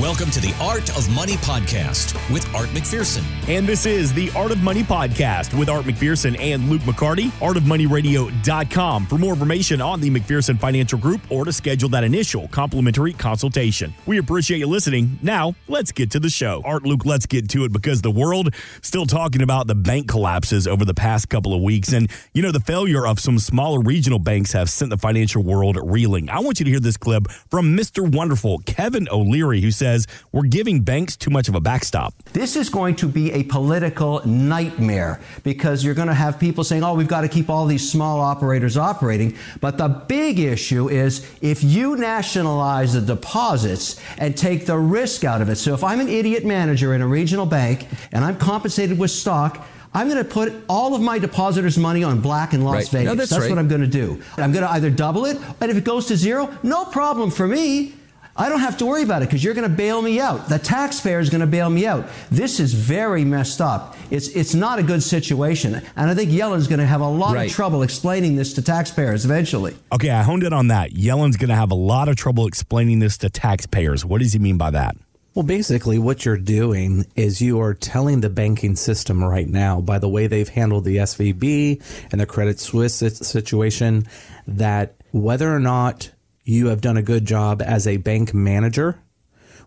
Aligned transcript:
Welcome 0.00 0.30
to 0.32 0.40
the 0.40 0.54
Art 0.60 0.90
of 0.94 1.08
Money 1.14 1.36
podcast 1.36 2.12
with 2.30 2.46
Art 2.54 2.68
McPherson. 2.68 3.24
And 3.48 3.66
this 3.66 3.86
is 3.86 4.12
the 4.12 4.30
Art 4.36 4.50
of 4.50 4.58
Money 4.58 4.82
podcast 4.82 5.58
with 5.58 5.70
Art 5.70 5.86
McPherson 5.86 6.38
and 6.38 6.68
Luke 6.68 6.82
McCarty, 6.82 7.30
artofmoneyradio.com 7.40 9.06
for 9.06 9.16
more 9.16 9.32
information 9.32 9.80
on 9.80 10.02
the 10.02 10.10
McPherson 10.10 10.60
Financial 10.60 10.98
Group 10.98 11.22
or 11.30 11.46
to 11.46 11.52
schedule 11.52 11.88
that 11.88 12.04
initial 12.04 12.46
complimentary 12.48 13.14
consultation. 13.14 13.94
We 14.04 14.18
appreciate 14.18 14.58
you 14.58 14.66
listening. 14.66 15.18
Now, 15.22 15.54
let's 15.66 15.92
get 15.92 16.10
to 16.10 16.20
the 16.20 16.28
show. 16.28 16.60
Art, 16.66 16.82
Luke, 16.82 17.06
let's 17.06 17.24
get 17.24 17.48
to 17.50 17.64
it 17.64 17.72
because 17.72 18.02
the 18.02 18.10
world 18.10 18.54
still 18.82 19.06
talking 19.06 19.40
about 19.40 19.66
the 19.66 19.74
bank 19.74 20.08
collapses 20.08 20.68
over 20.68 20.84
the 20.84 20.92
past 20.92 21.30
couple 21.30 21.54
of 21.54 21.62
weeks. 21.62 21.94
And, 21.94 22.10
you 22.34 22.42
know, 22.42 22.52
the 22.52 22.60
failure 22.60 23.06
of 23.06 23.18
some 23.18 23.38
smaller 23.38 23.80
regional 23.80 24.18
banks 24.18 24.52
have 24.52 24.68
sent 24.68 24.90
the 24.90 24.98
financial 24.98 25.42
world 25.42 25.78
reeling. 25.82 26.28
I 26.28 26.40
want 26.40 26.60
you 26.60 26.64
to 26.66 26.70
hear 26.70 26.80
this 26.80 26.98
clip 26.98 27.30
from 27.50 27.74
Mr. 27.74 28.06
Wonderful, 28.06 28.58
Kevin 28.66 29.08
O'Leary, 29.10 29.62
who 29.62 29.70
says, 29.70 29.85
says 29.86 30.06
we're 30.32 30.42
giving 30.46 30.80
banks 30.80 31.16
too 31.16 31.30
much 31.30 31.48
of 31.48 31.54
a 31.54 31.60
backstop. 31.60 32.14
This 32.32 32.56
is 32.56 32.68
going 32.68 32.96
to 32.96 33.06
be 33.06 33.32
a 33.32 33.44
political 33.44 34.26
nightmare 34.26 35.20
because 35.44 35.84
you're 35.84 35.94
going 35.94 36.08
to 36.08 36.14
have 36.14 36.40
people 36.40 36.64
saying, 36.64 36.82
oh, 36.82 36.94
we've 36.94 37.08
got 37.08 37.20
to 37.20 37.28
keep 37.28 37.48
all 37.48 37.66
these 37.66 37.88
small 37.88 38.20
operators 38.20 38.76
operating. 38.76 39.36
But 39.60 39.78
the 39.78 39.88
big 39.88 40.40
issue 40.40 40.88
is 40.88 41.24
if 41.40 41.62
you 41.62 41.96
nationalize 41.96 42.94
the 42.94 43.00
deposits 43.00 44.00
and 44.18 44.36
take 44.36 44.66
the 44.66 44.78
risk 44.78 45.24
out 45.24 45.40
of 45.40 45.48
it. 45.48 45.56
So 45.56 45.74
if 45.74 45.84
I'm 45.84 46.00
an 46.00 46.08
idiot 46.08 46.44
manager 46.44 46.92
in 46.94 47.00
a 47.00 47.06
regional 47.06 47.46
bank 47.46 47.86
and 48.12 48.24
I'm 48.24 48.36
compensated 48.36 48.98
with 48.98 49.12
stock, 49.12 49.64
I'm 49.94 50.08
going 50.08 50.22
to 50.22 50.28
put 50.28 50.52
all 50.68 50.94
of 50.94 51.00
my 51.00 51.18
depositors' 51.18 51.78
money 51.78 52.02
on 52.02 52.20
black 52.20 52.52
in 52.52 52.62
Las 52.62 52.74
right. 52.74 52.88
Vegas. 52.88 53.06
No, 53.06 53.14
that's, 53.14 53.30
that's 53.30 53.42
right. 53.42 53.50
what 53.50 53.58
I'm 53.58 53.68
going 53.68 53.80
to 53.80 53.86
do. 53.86 54.20
I'm 54.36 54.52
going 54.52 54.64
to 54.64 54.70
either 54.72 54.90
double 54.90 55.24
it, 55.24 55.38
and 55.60 55.70
if 55.70 55.76
it 55.76 55.84
goes 55.84 56.06
to 56.06 56.16
zero, 56.16 56.52
no 56.62 56.84
problem 56.84 57.30
for 57.30 57.46
me. 57.46 57.94
I 58.38 58.48
don't 58.48 58.60
have 58.60 58.76
to 58.78 58.86
worry 58.86 59.02
about 59.02 59.22
it 59.22 59.26
because 59.26 59.42
you're 59.42 59.54
going 59.54 59.68
to 59.68 59.74
bail 59.74 60.02
me 60.02 60.20
out. 60.20 60.48
The 60.48 60.58
taxpayer 60.58 61.20
is 61.20 61.30
going 61.30 61.40
to 61.40 61.46
bail 61.46 61.70
me 61.70 61.86
out. 61.86 62.06
This 62.30 62.60
is 62.60 62.74
very 62.74 63.24
messed 63.24 63.60
up. 63.60 63.96
It's, 64.10 64.28
it's 64.28 64.54
not 64.54 64.78
a 64.78 64.82
good 64.82 65.02
situation. 65.02 65.74
And 65.96 66.10
I 66.10 66.14
think 66.14 66.30
Yellen's 66.30 66.68
going 66.68 66.80
to 66.80 66.86
have 66.86 67.00
a 67.00 67.08
lot 67.08 67.34
right. 67.34 67.48
of 67.48 67.54
trouble 67.54 67.82
explaining 67.82 68.36
this 68.36 68.54
to 68.54 68.62
taxpayers 68.62 69.24
eventually. 69.24 69.74
Okay, 69.90 70.10
I 70.10 70.22
honed 70.22 70.42
in 70.42 70.52
on 70.52 70.68
that. 70.68 70.92
Yellen's 70.92 71.36
going 71.36 71.48
to 71.48 71.56
have 71.56 71.70
a 71.70 71.76
lot 71.76 72.08
of 72.08 72.16
trouble 72.16 72.46
explaining 72.46 72.98
this 72.98 73.16
to 73.18 73.30
taxpayers. 73.30 74.04
What 74.04 74.20
does 74.20 74.34
he 74.34 74.38
mean 74.38 74.58
by 74.58 74.70
that? 74.70 74.96
Well, 75.34 75.42
basically, 75.44 75.98
what 75.98 76.24
you're 76.24 76.38
doing 76.38 77.04
is 77.14 77.42
you 77.42 77.60
are 77.60 77.74
telling 77.74 78.22
the 78.22 78.30
banking 78.30 78.74
system 78.74 79.22
right 79.22 79.46
now, 79.46 79.82
by 79.82 79.98
the 79.98 80.08
way 80.08 80.26
they've 80.28 80.48
handled 80.48 80.84
the 80.84 80.96
SVB 80.96 82.08
and 82.10 82.18
the 82.18 82.24
Credit 82.24 82.58
Suisse 82.58 82.94
situation, 82.94 84.06
that 84.46 84.94
whether 85.12 85.54
or 85.54 85.60
not 85.60 86.10
you 86.46 86.68
have 86.68 86.80
done 86.80 86.96
a 86.96 87.02
good 87.02 87.26
job 87.26 87.60
as 87.60 87.86
a 87.86 87.96
bank 87.98 88.32
manager. 88.32 89.02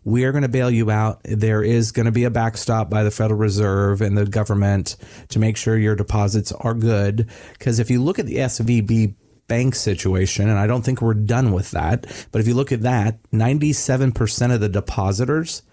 We 0.06 0.24
are 0.24 0.32
going 0.32 0.44
to 0.44 0.48
bail 0.48 0.72
you 0.72 0.90
out. 0.90 1.20
There 1.26 1.62
is 1.62 1.92
going 1.92 2.06
to 2.06 2.12
be 2.12 2.24
a 2.24 2.30
backstop 2.30 2.90
by 2.90 3.04
the 3.04 3.12
Federal 3.12 3.38
Reserve 3.38 4.02
and 4.02 4.18
the 4.18 4.26
government 4.26 4.96
to 5.28 5.40
make 5.40 5.58
sure 5.58 5.78
your 5.78 5.96
deposits 5.96 6.54
are 6.54 6.74
good. 6.74 7.30
Because 7.52 7.80
if 7.80 7.92
you 7.92 8.02
look 8.02 8.18
at 8.18 8.26
the 8.26 8.38
SVB 8.38 9.14
bank 9.50 9.76
situation, 9.76 10.48
and 10.48 10.58
I 10.58 10.68
don't 10.68 10.84
think 10.84 11.02
we're 11.02 11.16
done 11.16 11.52
with 11.52 11.72
that, 11.72 12.06
but 12.32 12.40
if 12.40 12.48
you 12.48 12.54
look 12.54 12.72
at 12.72 12.84
that, 12.84 13.20
97% 13.34 14.54
of 14.54 14.62
the 14.62 14.70
depositors, 14.70 15.64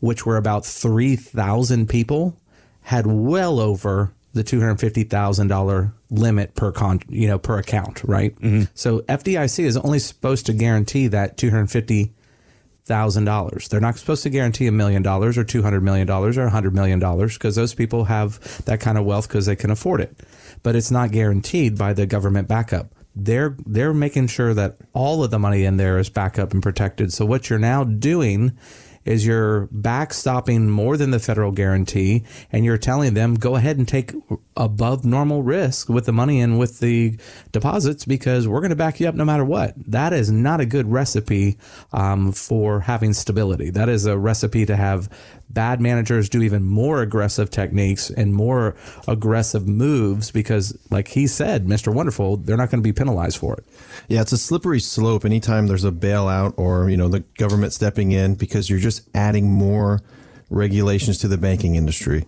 which 0.00 0.26
were 0.26 0.36
about 0.36 0.66
3,000 0.66 1.88
people, 1.88 2.36
had 2.82 3.06
well 3.06 3.60
over 3.60 4.12
the 4.32 4.44
$250,000 4.44 5.92
limit 6.10 6.54
per 6.54 6.70
con, 6.72 7.00
you 7.08 7.28
know, 7.28 7.38
per 7.38 7.58
account, 7.58 8.02
right? 8.04 8.34
Mm-hmm. 8.36 8.62
So 8.74 9.00
FDIC 9.00 9.64
is 9.64 9.76
only 9.76 9.98
supposed 9.98 10.46
to 10.46 10.54
guarantee 10.54 11.08
that 11.08 11.36
$250,000. 11.36 13.68
They're 13.68 13.80
not 13.80 13.98
supposed 13.98 14.22
to 14.22 14.30
guarantee 14.30 14.66
a 14.66 14.72
million 14.72 15.02
dollars 15.02 15.36
or 15.36 15.44
$200 15.44 15.82
million 15.82 16.08
or 16.08 16.28
a 16.28 16.50
$100 16.50 16.72
million 16.72 16.98
because 17.28 17.56
those 17.56 17.74
people 17.74 18.04
have 18.04 18.64
that 18.64 18.80
kind 18.80 18.96
of 18.96 19.04
wealth 19.04 19.28
because 19.28 19.44
they 19.46 19.56
can 19.56 19.70
afford 19.70 20.00
it. 20.00 20.16
But 20.62 20.76
it's 20.76 20.90
not 20.90 21.10
guaranteed 21.10 21.76
by 21.76 21.92
the 21.92 22.06
government 22.06 22.48
backup. 22.48 22.94
They're 23.14 23.54
they're 23.66 23.92
making 23.92 24.28
sure 24.28 24.54
that 24.54 24.78
all 24.94 25.22
of 25.22 25.30
the 25.30 25.38
money 25.38 25.66
in 25.66 25.76
there 25.76 25.98
is 25.98 26.08
backup 26.08 26.54
and 26.54 26.62
protected. 26.62 27.12
So 27.12 27.26
what 27.26 27.50
you're 27.50 27.58
now 27.58 27.84
doing 27.84 28.56
is 29.04 29.26
you're 29.26 29.66
backstopping 29.68 30.68
more 30.68 30.96
than 30.96 31.10
the 31.10 31.18
federal 31.18 31.52
guarantee 31.52 32.24
and 32.50 32.64
you're 32.64 32.78
telling 32.78 33.14
them 33.14 33.34
go 33.34 33.56
ahead 33.56 33.78
and 33.78 33.88
take 33.88 34.12
above 34.56 35.04
normal 35.04 35.42
risk 35.42 35.88
with 35.88 36.04
the 36.04 36.12
money 36.12 36.40
and 36.40 36.58
with 36.58 36.80
the 36.80 37.16
deposits 37.52 38.04
because 38.04 38.46
we're 38.46 38.60
going 38.60 38.70
to 38.70 38.76
back 38.76 39.00
you 39.00 39.08
up 39.08 39.14
no 39.14 39.24
matter 39.24 39.44
what. 39.44 39.74
That 39.76 40.12
is 40.12 40.30
not 40.30 40.60
a 40.60 40.66
good 40.66 40.90
recipe 40.90 41.56
um, 41.92 42.32
for 42.32 42.80
having 42.80 43.12
stability. 43.12 43.70
That 43.70 43.88
is 43.88 44.04
a 44.04 44.18
recipe 44.18 44.66
to 44.66 44.76
have 44.76 45.08
bad 45.48 45.80
managers 45.80 46.28
do 46.28 46.42
even 46.42 46.64
more 46.64 47.02
aggressive 47.02 47.50
techniques 47.50 48.10
and 48.10 48.34
more 48.34 48.74
aggressive 49.06 49.66
moves 49.66 50.30
because, 50.30 50.76
like 50.90 51.08
he 51.08 51.26
said, 51.26 51.66
Mr. 51.66 51.92
Wonderful, 51.92 52.38
they're 52.38 52.56
not 52.56 52.70
going 52.70 52.82
to 52.82 52.86
be 52.86 52.92
penalized 52.92 53.38
for 53.38 53.54
it. 53.54 53.64
Yeah, 54.08 54.22
it's 54.22 54.32
a 54.32 54.38
slippery 54.38 54.80
slope 54.80 55.24
anytime 55.24 55.66
there's 55.66 55.84
a 55.84 55.92
bailout 55.92 56.54
or, 56.56 56.88
you 56.88 56.96
know, 56.96 57.08
the 57.08 57.20
government 57.20 57.72
stepping 57.72 58.12
in 58.12 58.34
because 58.34 58.70
you're 58.70 58.78
just 58.78 59.08
adding 59.14 59.50
more 59.50 60.00
regulations 60.50 61.18
to 61.18 61.28
the 61.28 61.38
banking 61.38 61.74
industry. 61.74 62.26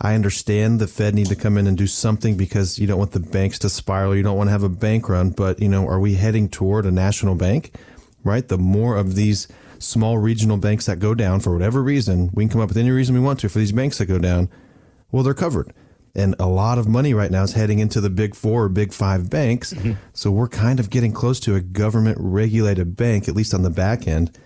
I 0.00 0.14
understand 0.14 0.78
the 0.78 0.86
Fed 0.86 1.14
need 1.14 1.28
to 1.28 1.36
come 1.36 1.56
in 1.56 1.66
and 1.66 1.76
do 1.76 1.86
something 1.86 2.36
because 2.36 2.78
you 2.78 2.86
don't 2.86 2.98
want 2.98 3.12
the 3.12 3.20
banks 3.20 3.58
to 3.60 3.70
spiral. 3.70 4.14
You 4.14 4.22
don't 4.22 4.36
want 4.36 4.48
to 4.48 4.52
have 4.52 4.62
a 4.62 4.68
bank 4.68 5.08
run, 5.08 5.30
but 5.30 5.60
you 5.60 5.68
know, 5.68 5.86
are 5.88 6.00
we 6.00 6.14
heading 6.14 6.48
toward 6.48 6.84
a 6.84 6.90
national 6.90 7.34
bank? 7.34 7.74
Right? 8.22 8.46
The 8.46 8.58
more 8.58 8.96
of 8.96 9.14
these 9.14 9.48
small 9.78 10.18
regional 10.18 10.56
banks 10.56 10.86
that 10.86 10.98
go 10.98 11.14
down 11.14 11.40
for 11.40 11.52
whatever 11.52 11.82
reason, 11.82 12.30
we 12.34 12.44
can 12.44 12.50
come 12.50 12.60
up 12.60 12.68
with 12.68 12.76
any 12.76 12.90
reason 12.90 13.14
we 13.14 13.20
want 13.20 13.40
to 13.40 13.48
for 13.48 13.58
these 13.58 13.72
banks 13.72 13.98
that 13.98 14.06
go 14.06 14.18
down. 14.18 14.50
Well, 15.10 15.22
they're 15.22 15.34
covered. 15.34 15.72
And 16.14 16.34
a 16.38 16.46
lot 16.46 16.78
of 16.78 16.88
money 16.88 17.12
right 17.12 17.30
now 17.30 17.42
is 17.42 17.52
heading 17.52 17.78
into 17.78 18.00
the 18.00 18.08
big 18.08 18.34
four 18.34 18.64
or 18.64 18.68
big 18.70 18.92
five 18.94 19.28
banks. 19.28 19.74
Mm-hmm. 19.74 19.92
So 20.14 20.30
we're 20.30 20.48
kind 20.48 20.80
of 20.80 20.88
getting 20.88 21.12
close 21.12 21.38
to 21.40 21.54
a 21.54 21.60
government 21.60 22.16
regulated 22.18 22.96
bank, 22.96 23.28
at 23.28 23.36
least 23.36 23.52
on 23.52 23.62
the 23.62 23.70
back 23.70 24.08
end. 24.08 24.36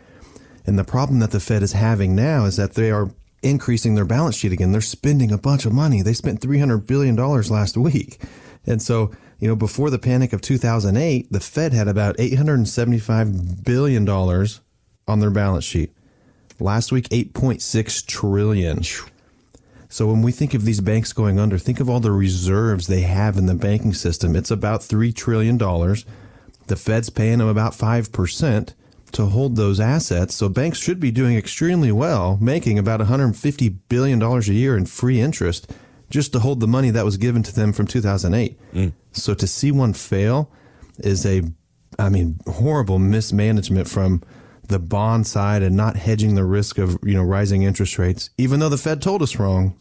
And 0.67 0.79
the 0.79 0.85
problem 0.85 1.21
that 1.21 1.31
the 1.31 1.41
Fed 1.41 1.63
is 1.63 1.73
having 1.73 2.17
now 2.17 2.45
is 2.45 2.57
that 2.57 2.75
they 2.75 2.91
are 2.91 3.11
increasing 3.43 3.95
their 3.95 4.05
balance 4.05 4.37
sheet 4.37 4.53
again. 4.53 4.73
They're 4.73 4.81
spending 4.81 5.33
a 5.33 5.39
bunch 5.39 5.67
of 5.67 5.73
money. 5.73 6.03
They 6.03 6.13
spent 6.13 6.41
$300 6.41 6.87
billion 6.87 7.17
last 7.17 7.77
week. 7.77 8.21
And 8.67 8.83
so, 8.83 9.11
you 9.39 9.49
know, 9.49 9.57
before 9.57 9.91
the 9.91 9.99
panic 9.99 10.33
of 10.33 10.41
2008, 10.41 11.33
the 11.33 11.41
Fed 11.41 11.73
had 11.73 11.89
about 11.89 12.17
$875 12.19 13.65
billion 13.65 14.09
on 14.09 15.21
their 15.21 15.31
balance 15.31 15.65
sheet. 15.65 15.93
Last 16.59 16.93
week, 16.93 17.09
8.6 17.09 18.07
trillion. 18.07 18.83
So 19.89 20.07
when 20.07 20.23
we 20.23 20.31
think 20.31 20.53
of 20.55 20.65
these 20.65 20.81
banks 20.81 21.13
going 21.13 21.41
under, 21.41 21.57
think 21.57 21.81
of 21.81 21.89
all 21.89 22.01
the 22.01 22.13
reserves 22.13 22.87
they 22.87 23.01
have 23.01 23.39
in 23.39 23.47
the 23.47 23.55
banking 23.55 23.95
system. 23.95 24.37
It's 24.37 24.51
about 24.51 24.83
$3 24.83 25.15
trillion. 25.15 25.57
The 25.57 26.77
Fed's 26.77 27.11
paying 27.11 27.39
them 27.39 27.49
about 27.49 27.73
5% 27.73 28.75
to 29.13 29.27
hold 29.27 29.57
those 29.57 29.81
assets. 29.81 30.35
So 30.35 30.49
banks 30.49 30.79
should 30.79 31.01
be 31.01 31.11
doing 31.11 31.37
extremely 31.37 31.93
well, 31.93 32.39
making 32.41 32.79
about 32.79 33.01
$150 33.01 33.77
billion 33.89 34.23
a 34.23 34.41
year 34.41 34.77
in 34.77 34.87
free 34.87 35.21
interest 35.21 35.73
just 36.11 36.33
to 36.33 36.41
hold 36.41 36.61
the 36.61 36.67
money 36.67 36.91
that 36.91 37.05
was 37.05 37.17
given 37.17 37.43
to 37.45 37.55
them 37.55 37.73
from 37.73 37.87
2008. 37.87 38.59
Mm. 38.73 38.93
So 39.13 39.35
to 39.35 39.47
see 39.47 39.71
one 39.71 39.93
fail 39.93 40.51
is 40.99 41.25
a, 41.25 41.43
I 41.99 42.09
mean, 42.09 42.39
horrible 42.47 42.99
mismanagement 42.99 43.89
from 43.89 44.23
the 44.69 44.79
bond 44.79 45.27
side 45.27 45.63
and 45.63 45.77
not 45.77 45.97
hedging 45.97 46.35
the 46.35 46.45
risk 46.45 46.79
of, 46.79 46.99
you 47.03 47.15
know, 47.15 47.23
rising 47.23 47.63
interest 47.63 47.99
rates. 47.99 48.31
Even 48.39 48.61
though 48.61 48.69
the 48.69 48.79
Fed 48.79 49.03
told 49.03 49.23
us 49.23 49.37
wrong, 49.37 49.77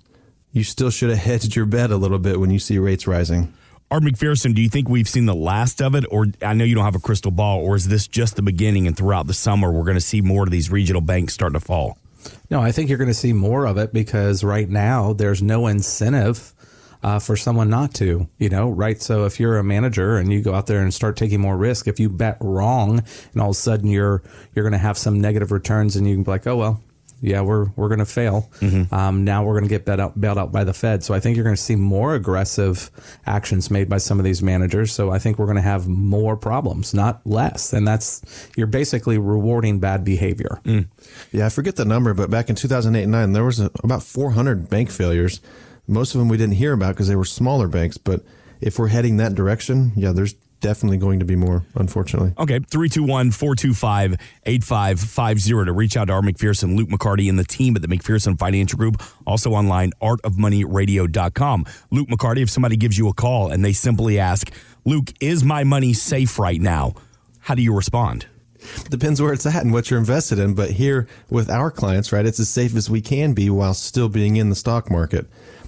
you 0.52 0.64
still 0.64 0.90
should 0.90 1.10
have 1.10 1.20
hedged 1.26 1.56
your 1.56 1.66
bet 1.66 1.92
a 1.92 1.98
little 1.98 2.20
bit 2.20 2.40
when 2.40 2.52
you 2.52 2.60
see 2.60 2.78
rates 2.78 3.08
rising. 3.08 3.54
Art 3.92 4.04
McPherson, 4.04 4.54
do 4.54 4.62
you 4.62 4.70
think 4.70 4.88
we've 4.88 5.10
seen 5.10 5.26
the 5.26 5.34
last 5.34 5.82
of 5.82 5.96
it? 5.96 6.06
Or 6.12 6.28
I 6.44 6.54
know 6.54 6.64
you 6.64 6.76
don't 6.76 6.86
have 6.86 6.96
a 6.96 7.00
crystal 7.00 7.32
ball, 7.32 7.60
or 7.62 7.76
is 7.76 7.88
this 7.88 8.08
just 8.08 8.36
the 8.36 8.44
beginning 8.44 8.86
and 8.86 8.96
throughout 8.96 9.26
the 9.26 9.34
summer 9.34 9.72
we're 9.72 9.84
going 9.84 9.98
to 9.98 10.02
see 10.02 10.22
more 10.22 10.44
of 10.44 10.52
these 10.52 10.70
regional 10.70 11.02
banks 11.02 11.34
start 11.34 11.54
to 11.54 11.60
fall? 11.60 11.98
No, 12.52 12.62
I 12.62 12.72
think 12.72 12.90
you're 12.90 13.00
going 13.00 13.08
to 13.08 13.16
see 13.16 13.34
more 13.34 13.66
of 13.66 13.78
it 13.78 13.92
because 13.92 14.44
right 14.44 14.70
now 14.70 15.14
there's 15.14 15.42
no 15.42 15.66
incentive 15.66 16.54
uh, 17.02 17.18
for 17.18 17.36
someone 17.36 17.70
not 17.70 17.96
to, 17.96 18.28
you 18.38 18.50
know, 18.50 18.70
right? 18.70 19.02
So 19.02 19.26
if 19.26 19.40
you're 19.40 19.58
a 19.58 19.64
manager 19.64 20.18
and 20.18 20.32
you 20.32 20.42
go 20.42 20.54
out 20.54 20.68
there 20.68 20.82
and 20.82 20.94
start 20.94 21.18
taking 21.18 21.40
more 21.40 21.58
risk, 21.58 21.88
if 21.88 22.00
you 22.00 22.10
bet 22.10 22.38
wrong 22.42 23.04
and 23.34 23.42
all 23.42 23.50
of 23.50 23.56
a 23.56 23.60
sudden 23.60 23.88
you're 23.88 24.22
you're 24.54 24.64
going 24.64 24.74
to 24.74 24.78
have 24.78 24.98
some 24.98 25.20
negative 25.20 25.52
returns 25.52 25.96
and 25.96 26.08
you 26.08 26.14
can 26.16 26.24
be 26.24 26.32
like, 26.32 26.46
oh 26.46 26.58
well, 26.58 26.82
yeah, 27.22 27.42
we're 27.42 27.66
we're 27.76 27.90
going 27.90 28.00
to 28.00 28.06
fail. 28.06 28.50
Mm-hmm. 28.60 28.94
Um, 28.94 29.24
now 29.24 29.44
we're 29.44 29.54
going 29.54 29.66
to 29.66 29.70
get 29.70 29.86
bailed 29.86 30.00
out, 30.00 30.20
bailed 30.20 30.38
out 30.38 30.52
by 30.52 30.64
the 30.64 30.74
Fed. 30.74 31.04
So 31.04 31.14
I 31.14 31.20
think 31.20 31.36
you're 31.36 31.44
going 31.44 31.56
to 31.56 31.62
see 31.62 31.76
more 31.76 32.16
aggressive 32.16 32.90
actions 33.26 33.70
made 33.70 33.90
by 33.90 33.98
some 33.98 34.20
of 34.20 34.26
these 34.26 34.42
managers. 34.42 34.94
So 34.94 35.12
I 35.12 35.20
think 35.20 35.38
we're 35.38 35.46
going 35.46 35.58
to 35.58 35.62
have 35.62 35.88
more 35.88 36.38
problems, 36.38 36.94
not 36.94 37.26
less. 37.26 37.74
And 37.74 37.88
that's 37.88 38.22
you're 38.56 38.68
basically 38.68 39.18
rewarding 39.18 39.80
bad 39.80 40.06
behavior. 40.06 40.62
Mm. 40.64 40.88
Yeah, 41.32 41.46
I 41.46 41.50
forget 41.50 41.76
the 41.76 41.86
number, 41.86 42.14
but 42.14 42.30
back 42.30 42.50
in 42.50 42.56
2008 42.56 43.04
and 43.04 43.12
9, 43.12 43.34
there 43.34 43.44
was 43.44 43.60
a, 43.60 43.72
about 43.84 44.04
400 44.04 44.70
bank 44.70 44.90
failures. 44.90 45.42
Most 45.88 46.16
of 46.16 46.20
them 46.20 46.30
we 46.30 46.38
didn't 46.38 46.56
hear 46.56 46.74
about 46.74 46.96
because 46.96 47.08
they 47.08 47.16
were 47.16 47.26
smaller 47.26 47.68
banks. 47.68 47.98
But 47.98 48.24
if 48.62 48.80
we're 48.80 48.88
heading 48.88 49.18
that 49.18 49.36
direction, 49.36 49.92
yeah, 49.96 50.12
there's 50.12 50.36
definitely 50.60 50.98
going 50.98 51.20
to 51.20 51.26
be 51.26 51.36
more, 51.36 51.64
unfortunately. 51.76 52.34
Okay, 52.38 52.60
321 52.60 53.32
425 53.32 54.18
8550 54.46 55.66
to 55.66 55.74
reach 55.74 55.98
out 55.98 56.06
to 56.06 56.14
Art 56.14 56.26
McPherson, 56.26 56.78
Luke 56.78 56.90
McCarty, 56.90 57.30
and 57.30 57.38
the 57.38 57.44
team 57.44 57.76
at 57.76 57.82
the 57.82 57.88
McPherson 57.88 58.38
Financial 58.38 58.78
Group. 58.78 59.02
Also 59.26 59.52
online, 59.52 59.92
artofmoneyradio.com. 60.02 61.66
Luke 61.92 62.08
McCarty, 62.08 62.42
if 62.42 62.50
somebody 62.50 62.78
gives 62.78 62.98
you 62.98 63.08
a 63.08 63.14
call 63.14 63.52
and 63.52 63.64
they 63.64 63.74
simply 63.74 64.20
ask, 64.20 64.52
Luke, 64.86 65.12
is 65.20 65.44
my 65.44 65.64
money 65.64 65.94
safe 65.94 66.40
right 66.40 66.62
now? 66.62 66.94
How 67.42 67.56
do 67.56 67.62
you 67.62 67.76
respond? 67.76 68.28
Depends 68.90 69.22
where 69.22 69.34
it's 69.34 69.46
at 69.46 69.64
and 69.64 69.72
what 69.72 69.90
you're 69.90 70.00
invested 70.00 70.40
in. 70.40 70.54
But 70.54 70.72
here 70.72 71.08
with 71.30 71.50
our 71.50 71.72
clients, 71.72 72.12
right, 72.12 72.26
it's 72.26 72.40
as 72.40 72.50
safe 72.50 72.76
as 72.76 72.90
we 72.90 73.02
can 73.02 73.34
be 73.34 73.50
while 73.50 73.74
still 73.74 74.10
being 74.10 74.36
in 74.36 74.50
the 74.50 74.56
stock 74.56 74.92
market. 74.92 75.26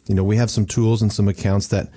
You 0.07 0.15
know, 0.15 0.23
we 0.23 0.37
have 0.37 0.51
some 0.51 0.65
tools 0.65 1.01
and 1.01 1.11
some 1.11 1.27
accounts 1.27 1.67
that 1.67 1.89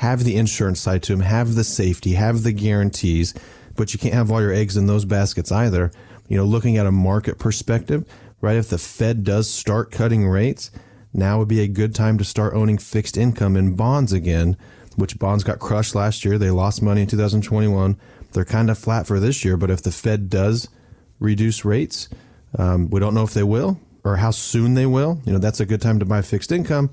have 0.00 0.24
the 0.24 0.36
insurance 0.36 0.80
side 0.80 1.02
to 1.02 1.12
them, 1.12 1.20
have 1.20 1.54
the 1.54 1.62
safety, 1.62 2.14
have 2.14 2.42
the 2.42 2.52
guarantees, 2.52 3.34
but 3.76 3.92
you 3.92 3.98
can't 3.98 4.14
have 4.14 4.30
all 4.30 4.40
your 4.40 4.50
eggs 4.50 4.74
in 4.74 4.86
those 4.86 5.04
baskets 5.04 5.52
either. 5.52 5.92
You 6.26 6.38
know, 6.38 6.44
looking 6.46 6.78
at 6.78 6.86
a 6.86 6.90
market 6.90 7.38
perspective, 7.38 8.10
right? 8.40 8.56
If 8.56 8.70
the 8.70 8.78
Fed 8.78 9.24
does 9.24 9.50
start 9.50 9.90
cutting 9.90 10.26
rates, 10.26 10.70
now 11.12 11.38
would 11.38 11.48
be 11.48 11.60
a 11.60 11.68
good 11.68 11.94
time 11.94 12.16
to 12.16 12.24
start 12.24 12.54
owning 12.54 12.78
fixed 12.78 13.18
income 13.18 13.58
in 13.58 13.76
bonds 13.76 14.14
again, 14.14 14.56
which 14.96 15.18
bonds 15.18 15.44
got 15.44 15.58
crushed 15.58 15.94
last 15.94 16.24
year. 16.24 16.38
They 16.38 16.50
lost 16.50 16.80
money 16.80 17.02
in 17.02 17.06
2021. 17.06 17.98
They're 18.32 18.46
kind 18.46 18.70
of 18.70 18.78
flat 18.78 19.06
for 19.06 19.20
this 19.20 19.44
year, 19.44 19.58
but 19.58 19.70
if 19.70 19.82
the 19.82 19.92
Fed 19.92 20.30
does 20.30 20.70
reduce 21.18 21.62
rates, 21.66 22.08
um, 22.56 22.88
we 22.88 23.00
don't 23.00 23.12
know 23.12 23.24
if 23.24 23.34
they 23.34 23.42
will 23.42 23.78
or 24.02 24.16
how 24.16 24.30
soon 24.30 24.72
they 24.72 24.86
will. 24.86 25.20
You 25.26 25.34
know, 25.34 25.38
that's 25.38 25.60
a 25.60 25.66
good 25.66 25.82
time 25.82 25.98
to 25.98 26.06
buy 26.06 26.22
fixed 26.22 26.52
income, 26.52 26.88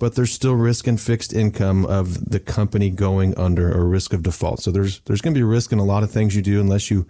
but 0.00 0.16
there's 0.16 0.32
still 0.32 0.54
risk 0.54 0.88
in 0.88 0.96
fixed 0.96 1.32
income 1.32 1.86
of 1.86 2.30
the 2.30 2.40
company 2.40 2.90
going 2.90 3.36
under 3.38 3.70
or 3.70 3.84
risk 3.84 4.12
of 4.12 4.24
default. 4.24 4.58
So 4.60 4.72
there's 4.72 4.98
there's 5.00 5.20
going 5.20 5.34
to 5.34 5.38
be 5.38 5.44
risk 5.44 5.70
in 5.70 5.78
a 5.78 5.84
lot 5.84 6.02
of 6.02 6.10
things 6.10 6.34
you 6.34 6.42
do 6.42 6.58
unless 6.60 6.90
you 6.90 7.06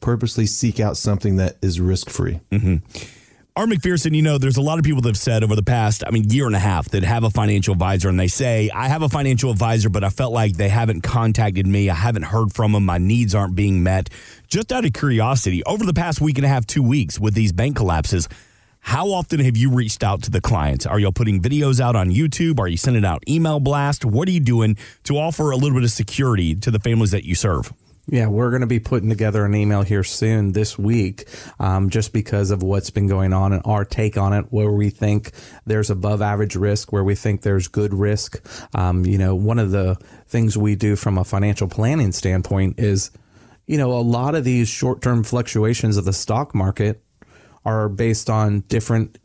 purposely 0.00 0.46
seek 0.46 0.78
out 0.78 0.96
something 0.96 1.36
that 1.36 1.56
is 1.62 1.80
risk 1.80 2.10
free. 2.10 2.40
Mm-hmm. 2.52 2.76
Art 3.56 3.68
McPherson, 3.68 4.16
you 4.16 4.22
know, 4.22 4.36
there's 4.36 4.56
a 4.56 4.62
lot 4.62 4.80
of 4.80 4.84
people 4.84 5.00
that 5.02 5.10
have 5.10 5.16
said 5.16 5.44
over 5.44 5.54
the 5.54 5.62
past, 5.62 6.02
I 6.04 6.10
mean, 6.10 6.28
year 6.28 6.46
and 6.46 6.56
a 6.56 6.60
half 6.60 6.88
that 6.88 7.04
have 7.04 7.22
a 7.22 7.30
financial 7.30 7.72
advisor 7.72 8.08
and 8.08 8.18
they 8.18 8.26
say, 8.26 8.68
I 8.74 8.88
have 8.88 9.02
a 9.02 9.08
financial 9.08 9.52
advisor, 9.52 9.88
but 9.88 10.02
I 10.02 10.08
felt 10.08 10.32
like 10.32 10.56
they 10.56 10.68
haven't 10.68 11.02
contacted 11.02 11.64
me. 11.64 11.88
I 11.88 11.94
haven't 11.94 12.24
heard 12.24 12.52
from 12.52 12.72
them. 12.72 12.84
My 12.84 12.98
needs 12.98 13.32
aren't 13.32 13.54
being 13.54 13.84
met. 13.84 14.10
Just 14.48 14.72
out 14.72 14.84
of 14.84 14.92
curiosity, 14.92 15.62
over 15.64 15.86
the 15.86 15.94
past 15.94 16.20
week 16.20 16.36
and 16.36 16.44
a 16.44 16.48
half, 16.48 16.66
two 16.66 16.82
weeks 16.82 17.20
with 17.20 17.34
these 17.34 17.52
bank 17.52 17.76
collapses, 17.76 18.28
how 18.84 19.10
often 19.12 19.40
have 19.40 19.56
you 19.56 19.70
reached 19.70 20.04
out 20.04 20.22
to 20.22 20.30
the 20.30 20.42
clients? 20.42 20.84
Are 20.84 21.00
you 21.00 21.10
putting 21.10 21.40
videos 21.40 21.80
out 21.80 21.96
on 21.96 22.10
YouTube? 22.10 22.60
Are 22.60 22.68
you 22.68 22.76
sending 22.76 23.04
out 23.04 23.24
email 23.26 23.58
blast? 23.58 24.04
What 24.04 24.28
are 24.28 24.30
you 24.30 24.40
doing 24.40 24.76
to 25.04 25.16
offer 25.16 25.50
a 25.50 25.56
little 25.56 25.76
bit 25.76 25.84
of 25.84 25.90
security 25.90 26.54
to 26.56 26.70
the 26.70 26.78
families 26.78 27.10
that 27.10 27.24
you 27.24 27.34
serve? 27.34 27.72
Yeah, 28.06 28.26
we're 28.26 28.50
going 28.50 28.60
to 28.60 28.66
be 28.66 28.80
putting 28.80 29.08
together 29.08 29.46
an 29.46 29.54
email 29.54 29.80
here 29.80 30.04
soon 30.04 30.52
this 30.52 30.78
week, 30.78 31.26
um, 31.58 31.88
just 31.88 32.12
because 32.12 32.50
of 32.50 32.62
what's 32.62 32.90
been 32.90 33.08
going 33.08 33.32
on 33.32 33.54
and 33.54 33.62
our 33.64 33.86
take 33.86 34.18
on 34.18 34.34
it, 34.34 34.46
where 34.50 34.70
we 34.70 34.90
think 34.90 35.30
there's 35.64 35.88
above 35.88 36.20
average 36.20 36.54
risk, 36.54 36.92
where 36.92 37.02
we 37.04 37.14
think 37.14 37.40
there's 37.40 37.68
good 37.68 37.94
risk. 37.94 38.46
Um, 38.76 39.06
you 39.06 39.16
know, 39.16 39.34
one 39.34 39.58
of 39.58 39.70
the 39.70 39.96
things 40.28 40.58
we 40.58 40.76
do 40.76 40.94
from 40.94 41.16
a 41.16 41.24
financial 41.24 41.68
planning 41.68 42.12
standpoint 42.12 42.78
is, 42.78 43.10
you 43.66 43.78
know, 43.78 43.92
a 43.92 44.04
lot 44.04 44.34
of 44.34 44.44
these 44.44 44.68
short 44.68 45.00
term 45.00 45.24
fluctuations 45.24 45.96
of 45.96 46.04
the 46.04 46.12
stock 46.12 46.54
market 46.54 47.03
are 47.64 47.88
based 47.88 48.28
on 48.28 48.60
different 48.60 49.18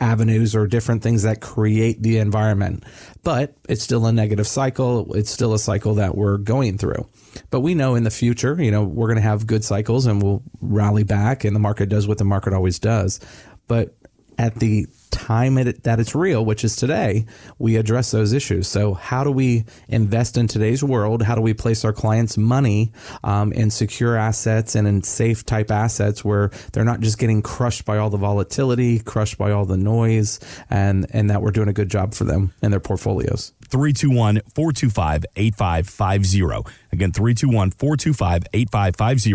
avenues 0.00 0.54
or 0.54 0.66
different 0.66 1.02
things 1.02 1.22
that 1.24 1.40
create 1.40 2.02
the 2.02 2.18
environment. 2.18 2.84
But 3.24 3.54
it's 3.68 3.82
still 3.82 4.06
a 4.06 4.12
negative 4.12 4.46
cycle. 4.46 5.12
It's 5.14 5.30
still 5.30 5.54
a 5.54 5.58
cycle 5.58 5.94
that 5.94 6.16
we're 6.16 6.38
going 6.38 6.78
through. 6.78 7.08
But 7.50 7.60
we 7.60 7.74
know 7.74 7.94
in 7.94 8.04
the 8.04 8.10
future, 8.10 8.60
you 8.62 8.70
know, 8.70 8.84
we're 8.84 9.08
going 9.08 9.16
to 9.16 9.22
have 9.22 9.46
good 9.46 9.64
cycles 9.64 10.06
and 10.06 10.22
we'll 10.22 10.42
rally 10.60 11.04
back 11.04 11.44
and 11.44 11.54
the 11.54 11.60
market 11.60 11.88
does 11.88 12.06
what 12.06 12.18
the 12.18 12.24
market 12.24 12.52
always 12.52 12.78
does. 12.78 13.20
But 13.66 13.94
at 14.38 14.56
the 14.56 14.86
time 15.10 15.58
it, 15.58 15.84
that 15.84 16.00
it's 16.00 16.14
real, 16.14 16.44
which 16.44 16.64
is 16.64 16.76
today, 16.76 17.26
we 17.58 17.76
address 17.76 18.10
those 18.10 18.32
issues. 18.32 18.68
So, 18.68 18.94
how 18.94 19.24
do 19.24 19.30
we 19.30 19.64
invest 19.88 20.36
in 20.36 20.48
today's 20.48 20.84
world? 20.84 21.22
How 21.22 21.34
do 21.34 21.40
we 21.40 21.54
place 21.54 21.84
our 21.84 21.92
clients' 21.92 22.36
money 22.36 22.92
um, 23.24 23.52
in 23.52 23.70
secure 23.70 24.16
assets 24.16 24.74
and 24.74 24.86
in 24.86 25.02
safe 25.02 25.44
type 25.44 25.70
assets 25.70 26.24
where 26.24 26.50
they're 26.72 26.84
not 26.84 27.00
just 27.00 27.18
getting 27.18 27.42
crushed 27.42 27.84
by 27.84 27.98
all 27.98 28.10
the 28.10 28.16
volatility, 28.16 28.98
crushed 28.98 29.38
by 29.38 29.50
all 29.50 29.64
the 29.64 29.76
noise, 29.76 30.40
and 30.70 31.06
and 31.10 31.30
that 31.30 31.42
we're 31.42 31.50
doing 31.50 31.68
a 31.68 31.72
good 31.72 31.90
job 31.90 32.14
for 32.14 32.24
them 32.24 32.52
in 32.62 32.70
their 32.70 32.80
portfolios. 32.80 33.52
321 33.68 34.40
425 34.54 35.26
8550. 35.36 36.72
Again, 36.92 37.12
321 37.12 37.70
425 37.72 38.44
8550 38.52 39.34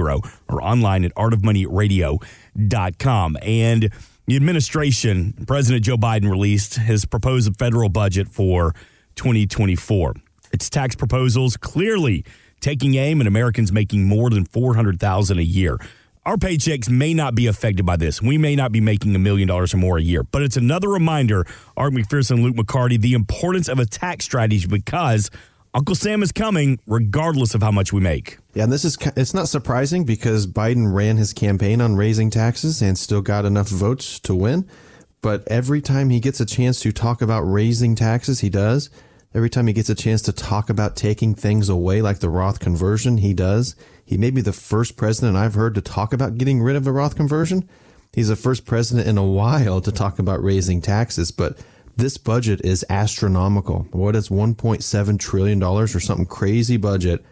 or 0.50 0.62
online 0.62 1.06
at 1.06 1.16
artofmoneyradio.com. 1.16 3.38
And 3.42 3.90
the 4.26 4.36
administration, 4.36 5.34
President 5.46 5.84
Joe 5.84 5.98
Biden 5.98 6.30
released 6.30 6.76
his 6.76 7.06
proposed 7.06 7.58
federal 7.58 7.90
budget 7.90 8.30
for 8.30 8.74
2024. 9.16 10.14
Its 10.52 10.70
tax 10.70 10.96
proposals 10.96 11.58
clearly 11.58 12.24
taking 12.62 12.96
aim 12.96 13.20
at 13.20 13.28
Americans 13.28 13.72
making 13.72 14.08
more 14.08 14.30
than 14.30 14.46
400,000 14.46 15.38
a 15.38 15.42
year. 15.42 15.78
Our 16.26 16.38
paychecks 16.38 16.90
may 16.90 17.14
not 17.14 17.36
be 17.36 17.48
affected 17.48 17.86
by 17.86 17.98
this. 17.98 18.22
We 18.22 18.38
may 18.38 18.56
not 18.56 18.72
be 18.72 18.80
making 18.80 19.14
a 19.14 19.20
million 19.20 19.50
dollars 19.50 19.74
or 19.74 19.78
more 19.78 19.98
a 19.98 20.02
year, 20.02 20.24
but 20.24 20.42
it's 20.42 20.56
another 20.56 20.88
reminder, 20.88 21.46
Art 21.76 21.92
McPherson, 21.92 22.42
Luke 22.42 22.56
McCarty, 22.56 23.00
the 23.00 23.14
importance 23.14 23.68
of 23.68 23.78
a 23.78 23.86
tax 23.86 24.24
strategy 24.24 24.66
because 24.66 25.30
Uncle 25.76 25.96
Sam 25.96 26.22
is 26.22 26.32
coming 26.32 26.80
regardless 26.86 27.56
of 27.56 27.64
how 27.64 27.72
much 27.72 27.92
we 27.92 28.00
make. 28.00 28.38
Yeah, 28.54 28.64
and 28.64 28.72
this 28.72 28.86
is 28.86 28.96
it's 29.16 29.34
not 29.34 29.50
surprising 29.50 30.04
because 30.04 30.46
Biden 30.46 30.94
ran 30.94 31.18
his 31.18 31.34
campaign 31.34 31.82
on 31.82 31.96
raising 31.96 32.30
taxes 32.30 32.80
and 32.84 32.96
still 32.96 33.24
got 33.24 33.44
enough 33.44 33.70
votes 33.70 34.20
to 34.20 34.36
win. 34.36 34.70
But 35.22 35.48
every 35.48 35.82
time 35.82 36.12
he 36.12 36.20
gets 36.20 36.40
a 36.40 36.46
chance 36.46 36.80
to 36.82 36.92
talk 36.92 37.24
about 37.24 37.42
raising 37.42 37.96
taxes, 37.96 38.42
he 38.42 38.50
does. 38.50 38.92
Every 39.34 39.50
time 39.50 39.66
he 39.66 39.74
gets 39.74 39.90
a 39.90 39.96
chance 39.96 40.22
to 40.24 40.32
talk 40.32 40.70
about 40.70 40.96
taking 40.96 41.34
things 41.34 41.70
away 41.70 42.04
like 42.04 42.20
the 42.20 42.30
Roth 42.30 42.60
conversion, 42.60 43.18
he 43.18 43.34
does. 43.34 43.76
He 44.06 44.16
may 44.16 44.30
be 44.30 44.42
the 44.42 44.54
first 44.54 44.96
president 44.96 45.38
I've 45.38 45.56
heard 45.56 45.74
to 45.74 45.82
talk 45.82 46.14
about 46.14 46.38
getting 46.38 46.62
rid 46.62 46.76
of 46.76 46.84
the 46.84 46.92
Roth 46.92 47.16
conversion. 47.16 47.68
He's 48.12 48.28
the 48.28 48.36
first 48.36 48.68
president 48.68 49.08
in 49.08 49.18
a 49.18 49.26
while 49.26 49.82
to 49.82 49.92
talk 49.92 50.20
about 50.20 50.44
raising 50.44 50.82
taxes, 50.82 51.32
but 51.32 51.58
this 51.96 52.18
budget 52.18 52.62
is 52.64 52.86
astronomical. 52.90 53.88
What 53.92 54.16
is 54.16 54.30
1.7 54.30 55.20
trillion 55.20 55.60
dollars 55.60 55.96
or 55.96 56.00
something 56.00 56.26
crazy 56.26 56.78
budget, 56.78 57.24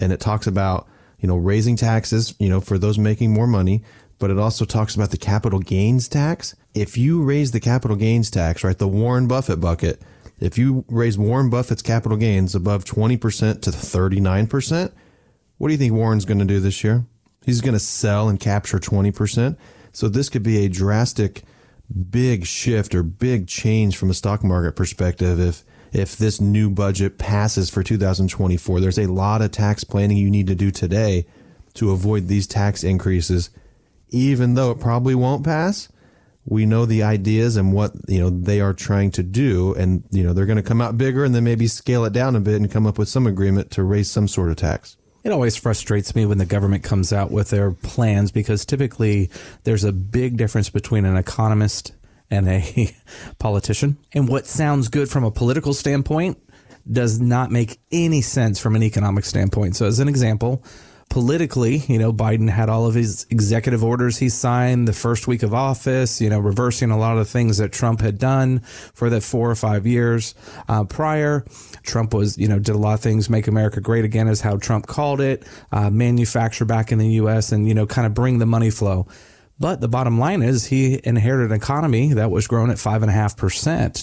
and 0.00 0.12
it 0.12 0.20
talks 0.20 0.46
about 0.46 0.86
you 1.18 1.28
know 1.28 1.36
raising 1.36 1.76
taxes, 1.76 2.34
you 2.38 2.48
know, 2.48 2.60
for 2.60 2.78
those 2.78 2.98
making 2.98 3.32
more 3.32 3.46
money, 3.46 3.82
but 4.18 4.30
it 4.30 4.38
also 4.38 4.64
talks 4.64 4.94
about 4.94 5.10
the 5.10 5.16
capital 5.16 5.58
gains 5.58 6.08
tax. 6.08 6.54
If 6.74 6.96
you 6.96 7.22
raise 7.22 7.52
the 7.52 7.60
capital 7.60 7.96
gains 7.96 8.30
tax, 8.30 8.64
right, 8.64 8.78
the 8.78 8.88
Warren 8.88 9.28
Buffett 9.28 9.60
bucket, 9.60 10.00
if 10.40 10.58
you 10.58 10.84
raise 10.88 11.16
Warren 11.16 11.50
Buffett's 11.50 11.82
capital 11.82 12.18
gains 12.18 12.54
above 12.54 12.84
20% 12.84 13.62
to 13.62 13.70
39%, 13.70 14.92
what 15.58 15.68
do 15.68 15.72
you 15.72 15.78
think 15.78 15.92
Warren's 15.92 16.24
going 16.24 16.40
to 16.40 16.44
do 16.44 16.58
this 16.58 16.82
year? 16.82 17.04
He's 17.44 17.60
going 17.60 17.74
to 17.74 17.80
sell 17.80 18.28
and 18.28 18.40
capture 18.40 18.78
20%. 18.78 19.56
So 19.92 20.08
this 20.08 20.28
could 20.28 20.42
be 20.42 20.64
a 20.64 20.68
drastic 20.68 21.42
big 22.10 22.46
shift 22.46 22.94
or 22.94 23.02
big 23.02 23.46
change 23.46 23.96
from 23.96 24.10
a 24.10 24.14
stock 24.14 24.42
market 24.42 24.76
perspective 24.76 25.38
if 25.40 25.64
if 25.92 26.16
this 26.16 26.40
new 26.40 26.70
budget 26.70 27.18
passes 27.18 27.68
for 27.68 27.82
2024. 27.82 28.80
There's 28.80 28.98
a 28.98 29.06
lot 29.06 29.42
of 29.42 29.50
tax 29.50 29.84
planning 29.84 30.16
you 30.16 30.30
need 30.30 30.46
to 30.46 30.54
do 30.54 30.70
today 30.70 31.26
to 31.74 31.90
avoid 31.90 32.28
these 32.28 32.46
tax 32.46 32.82
increases 32.82 33.50
even 34.12 34.54
though 34.54 34.70
it 34.70 34.78
probably 34.78 35.14
won't 35.14 35.44
pass. 35.44 35.88
We 36.44 36.66
know 36.66 36.86
the 36.86 37.02
ideas 37.02 37.56
and 37.56 37.72
what, 37.72 37.92
you 38.08 38.20
know, 38.20 38.30
they 38.30 38.60
are 38.60 38.74
trying 38.74 39.10
to 39.12 39.22
do 39.22 39.74
and 39.74 40.04
you 40.10 40.22
know, 40.22 40.32
they're 40.32 40.46
going 40.46 40.56
to 40.56 40.62
come 40.62 40.80
out 40.80 40.98
bigger 40.98 41.24
and 41.24 41.34
then 41.34 41.44
maybe 41.44 41.66
scale 41.66 42.04
it 42.04 42.12
down 42.12 42.36
a 42.36 42.40
bit 42.40 42.56
and 42.56 42.70
come 42.70 42.86
up 42.86 42.98
with 42.98 43.08
some 43.08 43.26
agreement 43.26 43.70
to 43.72 43.82
raise 43.82 44.10
some 44.10 44.28
sort 44.28 44.50
of 44.50 44.56
tax. 44.56 44.96
It 45.24 45.30
always 45.30 45.56
frustrates 45.56 46.14
me 46.14 46.26
when 46.26 46.38
the 46.38 46.46
government 46.46 46.82
comes 46.82 47.12
out 47.12 47.30
with 47.30 47.50
their 47.50 47.70
plans 47.70 48.32
because 48.32 48.66
typically 48.66 49.30
there's 49.64 49.84
a 49.84 49.92
big 49.92 50.36
difference 50.36 50.68
between 50.68 51.04
an 51.04 51.16
economist 51.16 51.92
and 52.30 52.48
a 52.48 52.94
politician. 53.38 53.98
And 54.12 54.28
what 54.28 54.46
sounds 54.46 54.88
good 54.88 55.08
from 55.08 55.24
a 55.24 55.30
political 55.30 55.74
standpoint 55.74 56.38
does 56.90 57.20
not 57.20 57.52
make 57.52 57.78
any 57.92 58.22
sense 58.22 58.58
from 58.58 58.74
an 58.74 58.82
economic 58.82 59.24
standpoint. 59.24 59.76
So, 59.76 59.86
as 59.86 60.00
an 60.00 60.08
example, 60.08 60.64
politically, 61.12 61.76
you 61.88 61.98
know, 61.98 62.10
Biden 62.10 62.48
had 62.48 62.70
all 62.70 62.86
of 62.86 62.94
his 62.94 63.26
executive 63.28 63.84
orders 63.84 64.16
he 64.16 64.30
signed 64.30 64.88
the 64.88 64.94
first 64.94 65.28
week 65.28 65.42
of 65.42 65.52
office, 65.52 66.22
you 66.22 66.30
know, 66.30 66.38
reversing 66.38 66.90
a 66.90 66.96
lot 66.96 67.18
of 67.18 67.28
things 67.28 67.58
that 67.58 67.70
Trump 67.70 68.00
had 68.00 68.16
done 68.16 68.60
for 68.94 69.10
that 69.10 69.22
four 69.22 69.50
or 69.50 69.54
five 69.54 69.86
years 69.86 70.34
uh, 70.70 70.84
prior. 70.84 71.44
Trump 71.82 72.14
was, 72.14 72.38
you 72.38 72.48
know, 72.48 72.58
did 72.58 72.74
a 72.74 72.78
lot 72.78 72.94
of 72.94 73.00
things, 73.00 73.28
make 73.28 73.46
America 73.46 73.78
great 73.78 74.06
again, 74.06 74.26
is 74.26 74.40
how 74.40 74.56
Trump 74.56 74.86
called 74.86 75.20
it, 75.20 75.46
uh, 75.70 75.90
manufacture 75.90 76.64
back 76.64 76.90
in 76.90 76.98
the 76.98 77.08
U.S. 77.08 77.52
and, 77.52 77.68
you 77.68 77.74
know, 77.74 77.84
kind 77.84 78.06
of 78.06 78.14
bring 78.14 78.38
the 78.38 78.46
money 78.46 78.70
flow. 78.70 79.06
But 79.60 79.82
the 79.82 79.88
bottom 79.88 80.18
line 80.18 80.40
is 80.40 80.64
he 80.64 80.98
inherited 81.04 81.50
an 81.50 81.56
economy 81.56 82.14
that 82.14 82.30
was 82.30 82.46
grown 82.46 82.70
at 82.70 82.78
5.5% 82.78 83.36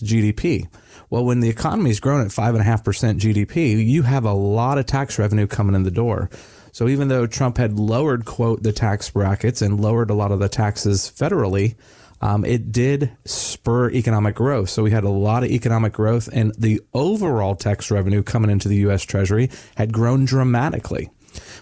GDP. 0.03 0.67
Well, 1.09 1.25
when 1.25 1.39
the 1.39 1.49
economy 1.49 1.89
is 1.89 1.99
growing 1.99 2.23
at 2.23 2.31
5.5% 2.31 3.19
GDP, 3.19 3.83
you 3.83 4.03
have 4.03 4.25
a 4.25 4.33
lot 4.33 4.77
of 4.77 4.85
tax 4.85 5.17
revenue 5.17 5.47
coming 5.47 5.73
in 5.73 5.81
the 5.81 5.89
door. 5.89 6.29
So 6.79 6.87
even 6.87 7.09
though 7.09 7.27
Trump 7.27 7.57
had 7.57 7.77
lowered, 7.77 8.23
quote, 8.23 8.63
the 8.63 8.71
tax 8.71 9.09
brackets 9.09 9.61
and 9.61 9.81
lowered 9.81 10.09
a 10.09 10.13
lot 10.13 10.31
of 10.31 10.39
the 10.39 10.47
taxes 10.47 11.11
federally, 11.13 11.75
um, 12.21 12.45
it 12.45 12.71
did 12.71 13.11
spur 13.25 13.91
economic 13.91 14.35
growth. 14.35 14.69
So 14.69 14.83
we 14.83 14.91
had 14.91 15.03
a 15.03 15.09
lot 15.09 15.43
of 15.43 15.51
economic 15.51 15.91
growth, 15.91 16.29
and 16.31 16.55
the 16.57 16.79
overall 16.93 17.55
tax 17.55 17.91
revenue 17.91 18.23
coming 18.23 18.49
into 18.49 18.69
the 18.69 18.77
U.S. 18.77 19.03
Treasury 19.03 19.49
had 19.75 19.91
grown 19.91 20.23
dramatically. 20.23 21.09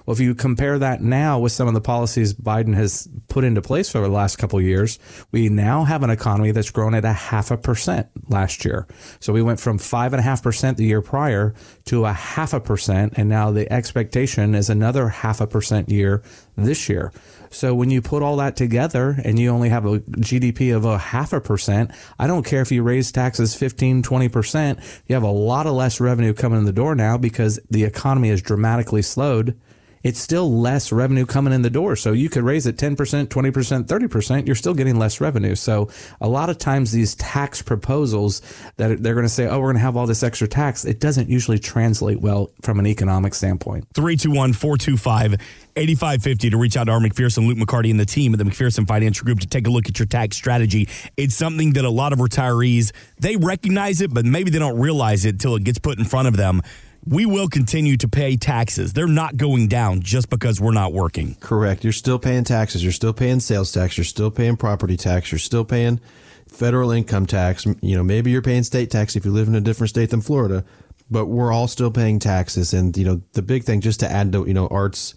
Well, 0.08 0.14
if 0.14 0.22
you 0.22 0.36
compare 0.36 0.80
that 0.80 1.02
now 1.02 1.38
with 1.38 1.52
some 1.52 1.68
of 1.68 1.74
the 1.74 1.82
policies 1.82 2.34
Biden 2.34 2.74
has 2.76 3.10
put 3.28 3.44
into 3.44 3.62
place 3.62 3.94
over 3.94 4.08
the 4.08 4.14
last 4.14 4.38
couple 4.38 4.58
of 4.58 4.64
years, 4.64 5.00
we 5.34 5.50
now 5.50 5.84
have 5.84 6.02
an 6.02 6.10
economy 6.10 6.52
that's 6.52 6.72
grown 6.72 6.96
at 6.96 7.04
a 7.04 7.12
half 7.12 7.52
a 7.52 7.58
percent 7.58 8.08
last 8.30 8.64
year. 8.64 8.88
So 9.20 9.34
we 9.34 9.42
went 9.42 9.60
from 9.60 9.78
five 9.78 10.14
and 10.14 10.22
a 10.22 10.24
half 10.24 10.42
percent 10.42 10.78
the 10.78 10.86
year 10.86 11.02
prior 11.02 11.54
to 11.86 12.06
a 12.06 12.14
half 12.14 12.54
a 12.54 12.62
percent, 12.62 13.16
and 13.18 13.28
now 13.28 13.52
the 13.52 13.70
expectation 13.70 14.56
is 14.56 14.70
another 14.70 15.10
half 15.10 15.42
a 15.42 15.48
percent 15.48 15.90
year 15.90 16.24
this 16.56 16.88
year. 16.88 17.12
So 17.50 17.76
when 17.76 17.90
you 17.90 18.02
put 18.02 18.24
all 18.24 18.38
that 18.38 18.56
together 18.56 19.20
and 19.26 19.38
you 19.38 19.50
only 19.50 19.68
have 19.68 19.86
a 19.86 20.00
GDP 20.00 20.74
of 20.74 20.86
a 20.86 20.98
half 20.98 21.34
a 21.34 21.42
percent, 21.42 21.92
I 22.18 22.28
don't 22.28 22.46
care 22.46 22.62
if 22.62 22.72
you 22.72 22.82
raise 22.82 23.12
taxes 23.12 23.56
15, 23.56 24.04
20%, 24.04 25.02
you 25.08 25.16
have 25.16 25.24
a 25.24 25.28
lot 25.28 25.68
of 25.68 25.74
less 25.74 26.00
revenue 26.00 26.34
coming 26.34 26.60
in 26.60 26.66
the 26.66 26.72
door 26.72 26.96
now 26.96 27.18
because 27.18 27.60
the 27.70 27.84
economy 27.84 28.30
has 28.30 28.42
dramatically 28.42 29.02
slowed 29.02 29.60
it's 30.04 30.20
still 30.20 30.52
less 30.52 30.92
revenue 30.92 31.26
coming 31.26 31.54
in 31.54 31.62
the 31.62 31.70
door. 31.70 31.96
So 31.96 32.12
you 32.12 32.30
could 32.30 32.44
raise 32.44 32.66
it 32.66 32.78
10%, 32.78 33.28
20%, 33.28 33.84
30%, 33.84 34.46
you're 34.46 34.56
still 34.56 34.74
getting 34.74 34.98
less 34.98 35.20
revenue. 35.22 35.56
So 35.56 35.90
a 36.22 36.28
lot 36.28 36.50
of 36.50 36.58
times 36.58 36.92
these 36.92 37.16
tax 37.16 37.62
proposals 37.62 38.42
that 38.78 39.02
they're 39.02 39.14
going 39.14 39.26
to 39.26 39.30
say, 39.30 39.48
oh, 39.48 39.60
we're 39.60 39.68
going 39.68 39.76
to 39.76 39.82
have 39.82 39.98
all 39.98 40.08
this 40.08 40.24
extra 40.24 40.48
tax, 40.48 40.86
it 40.86 41.00
doesn't 41.00 41.30
usually 41.30 41.60
translate 41.60 42.22
well 42.22 42.52
from 42.62 42.80
an 42.80 42.88
economic 42.88 43.34
standpoint. 43.34 43.88
321 43.94 44.54
425 44.54 45.36
8550 45.78 46.50
to 46.50 46.58
reach 46.58 46.76
out 46.76 46.86
to 46.86 46.92
Art 46.92 47.04
McPherson, 47.04 47.48
Luke 47.48 47.58
McCarty, 47.58 47.92
and 47.92 48.00
the 48.00 48.06
team 48.06 48.34
at 48.34 48.40
the 48.40 48.46
McPherson 48.46 48.88
Financial 48.88 49.24
Group 49.26 49.42
to 49.42 49.48
take 49.48 49.68
a 49.68 49.70
look 49.70 49.88
at 49.88 50.00
your 50.00 50.08
tax 50.08 50.36
strategy. 50.36 50.90
It's 51.18 51.36
something 51.36 51.74
that 51.74 51.86
a 51.86 51.90
lot 51.90 52.14
of 52.14 52.20
retirees, 52.20 52.92
they 53.20 53.36
recognize 53.36 54.02
it, 54.02 54.12
but 54.12 54.26
maybe 54.26 54.50
they 54.50 54.60
don't 54.60 54.80
realize 54.80 55.26
it 55.26 55.36
until 55.36 55.56
it 55.56 55.64
gets 55.64 55.78
put 55.78 56.00
in 56.00 56.06
front 56.06 56.28
of 56.28 56.36
them 56.36 56.62
we 57.08 57.26
will 57.26 57.48
continue 57.48 57.96
to 57.98 58.08
pay 58.08 58.36
taxes. 58.36 58.92
They're 58.92 59.08
not 59.08 59.38
going 59.38 59.68
down 59.68 60.02
just 60.02 60.30
because 60.30 60.60
we're 60.60 60.74
not 60.74 60.92
working. 60.92 61.36
Correct. 61.40 61.84
You're 61.84 61.94
still 61.94 62.20
paying 62.20 62.44
taxes. 62.44 62.84
You're 62.84 62.92
still 62.92 63.14
paying 63.14 63.40
sales 63.40 63.72
tax. 63.72 63.98
You're 63.98 64.06
still 64.06 64.30
paying 64.30 64.58
property 64.58 64.98
tax. 64.98 65.32
You're 65.32 65.40
still 65.40 65.64
paying 65.64 66.02
federal 66.50 66.92
income 66.92 67.26
tax. 67.26 67.66
You 67.82 67.96
know, 67.96 68.04
maybe 68.04 68.32
you're 68.32 68.42
paying 68.42 68.64
state 68.64 68.92
tax 68.92 69.16
if 69.16 69.24
you 69.24 69.32
live 69.32 69.48
in 69.48 69.56
a 69.56 69.62
different 69.62 69.90
state 69.90 70.10
than 70.10 70.22
Florida, 70.22 70.66
but 71.10 71.28
we're 71.28 71.52
all 71.52 71.70
still 71.70 71.92
paying 71.92 72.20
taxes. 72.20 72.74
And, 72.74 72.96
you 72.98 73.06
know, 73.06 73.22
the 73.34 73.42
big 73.42 73.64
thing, 73.64 73.80
just 73.80 74.02
to 74.02 74.12
add 74.12 74.34
to, 74.34 74.46
you 74.46 74.54
know, 74.54 74.68
Art's, 74.68 75.16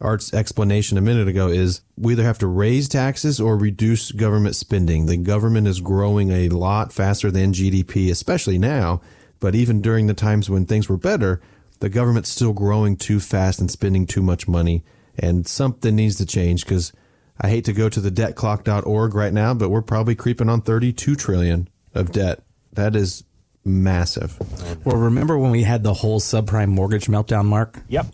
Art's 0.00 0.32
explanation 0.32 0.96
a 0.96 1.00
minute 1.00 1.26
ago 1.26 1.48
is 1.48 1.80
we 1.96 2.12
either 2.12 2.24
have 2.24 2.38
to 2.38 2.46
raise 2.46 2.88
taxes 2.88 3.40
or 3.40 3.56
reduce 3.56 4.12
government 4.12 4.54
spending. 4.54 5.06
The 5.06 5.16
government 5.16 5.66
is 5.66 5.80
growing 5.80 6.30
a 6.30 6.48
lot 6.50 6.92
faster 6.92 7.32
than 7.32 7.52
GDP, 7.52 8.10
especially 8.10 8.58
now 8.58 9.00
but 9.42 9.56
even 9.56 9.82
during 9.82 10.06
the 10.06 10.14
times 10.14 10.48
when 10.48 10.64
things 10.64 10.88
were 10.88 10.96
better, 10.96 11.40
the 11.80 11.88
government's 11.88 12.30
still 12.30 12.52
growing 12.52 12.96
too 12.96 13.18
fast 13.18 13.60
and 13.60 13.68
spending 13.68 14.06
too 14.06 14.22
much 14.22 14.46
money. 14.46 14.84
And 15.18 15.48
something 15.48 15.96
needs 15.96 16.14
to 16.18 16.26
change 16.26 16.64
because 16.64 16.92
I 17.40 17.48
hate 17.48 17.64
to 17.64 17.72
go 17.72 17.88
to 17.88 18.00
the 18.00 18.10
debtclock.org 18.10 19.14
right 19.16 19.32
now, 19.32 19.52
but 19.52 19.68
we're 19.68 19.82
probably 19.82 20.14
creeping 20.14 20.48
on 20.48 20.60
32 20.60 21.16
trillion 21.16 21.68
of 21.92 22.12
debt. 22.12 22.44
That 22.72 22.94
is 22.94 23.24
massive. 23.64 24.38
Well, 24.84 24.96
remember 24.96 25.36
when 25.36 25.50
we 25.50 25.64
had 25.64 25.82
the 25.82 25.92
whole 25.92 26.20
subprime 26.20 26.68
mortgage 26.68 27.06
meltdown, 27.06 27.46
Mark? 27.46 27.80
Yep. 27.88 28.06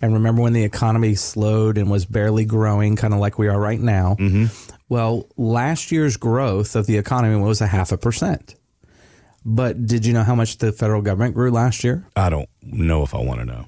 And 0.00 0.14
remember 0.14 0.40
when 0.40 0.54
the 0.54 0.64
economy 0.64 1.16
slowed 1.16 1.76
and 1.76 1.90
was 1.90 2.06
barely 2.06 2.46
growing, 2.46 2.96
kind 2.96 3.12
of 3.12 3.20
like 3.20 3.38
we 3.38 3.48
are 3.48 3.60
right 3.60 3.78
now? 3.78 4.16
Mm-hmm. 4.18 4.46
Well, 4.88 5.28
last 5.36 5.92
year's 5.92 6.16
growth 6.16 6.74
of 6.76 6.86
the 6.86 6.96
economy 6.96 7.36
was 7.36 7.60
a 7.60 7.66
half 7.66 7.92
a 7.92 7.98
percent. 7.98 8.54
But 9.44 9.86
did 9.86 10.06
you 10.06 10.12
know 10.12 10.22
how 10.22 10.34
much 10.34 10.58
the 10.58 10.72
federal 10.72 11.02
government 11.02 11.34
grew 11.34 11.50
last 11.50 11.82
year? 11.82 12.06
I 12.14 12.30
don't 12.30 12.48
know 12.62 13.02
if 13.02 13.14
I 13.14 13.18
want 13.18 13.40
to 13.40 13.46
know. 13.46 13.66